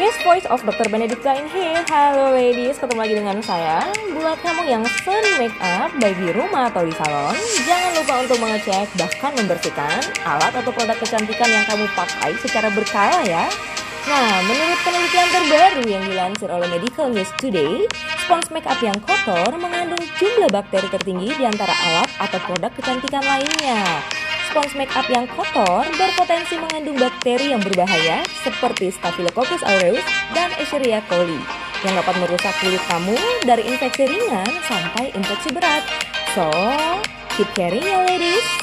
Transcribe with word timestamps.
Yes, 0.00 0.16
voice 0.24 0.48
of 0.48 0.64
Dr. 0.64 0.88
Benedicta 0.88 1.36
in 1.36 1.44
here. 1.52 1.84
Halo 1.84 2.32
ladies, 2.32 2.80
ketemu 2.80 3.04
lagi 3.04 3.14
dengan 3.20 3.36
saya. 3.44 3.84
Buat 4.16 4.40
kamu 4.40 4.64
yang 4.64 4.80
sun 5.04 5.20
make 5.36 5.52
up, 5.60 5.92
baik 6.00 6.16
di 6.16 6.32
rumah 6.32 6.72
atau 6.72 6.88
di 6.88 6.94
salon, 6.96 7.36
jangan 7.68 7.92
lupa 8.00 8.14
untuk 8.24 8.40
mengecek 8.40 8.88
bahkan 8.96 9.36
membersihkan 9.36 10.00
alat 10.24 10.56
atau 10.56 10.72
produk 10.72 10.96
kecantikan 10.96 11.52
yang 11.52 11.68
kamu 11.68 11.84
pakai 11.92 12.32
secara 12.40 12.72
berkala 12.72 13.28
ya. 13.28 13.44
Nah, 14.08 14.40
menurut 14.48 14.80
penelitian 14.80 15.28
terbaru 15.36 15.84
yang 15.84 16.04
dilansir 16.08 16.48
oleh 16.48 16.64
Medical 16.72 17.12
News 17.12 17.28
Today, 17.36 17.84
spons 18.24 18.48
makeup 18.56 18.80
yang 18.80 18.96
kotor 19.04 19.52
mengandung 19.60 20.00
jumlah 20.16 20.48
bakteri 20.48 20.88
tertinggi 20.88 21.36
di 21.36 21.44
antara 21.44 21.76
alat 21.76 22.08
atau 22.16 22.40
produk 22.48 22.72
kecantikan 22.72 23.20
lainnya. 23.20 23.84
Spons 24.50 24.74
makeup 24.74 25.06
yang 25.06 25.30
kotor 25.30 25.86
berpotensi 25.94 26.58
mengandung 26.58 26.98
bakteri 26.98 27.54
yang 27.54 27.62
berbahaya 27.62 28.26
seperti 28.42 28.90
Staphylococcus 28.90 29.62
aureus 29.62 30.02
dan 30.34 30.50
Escherichia 30.58 31.06
coli 31.06 31.38
yang 31.86 31.94
dapat 31.94 32.18
merusak 32.18 32.50
kulit 32.58 32.82
kamu 32.90 33.14
dari 33.46 33.62
infeksi 33.62 34.10
ringan 34.10 34.50
sampai 34.66 35.14
infeksi 35.14 35.54
berat. 35.54 35.86
So, 36.34 36.50
keep 37.38 37.46
caring 37.54 37.86
ya 37.86 38.02
ladies. 38.10 38.59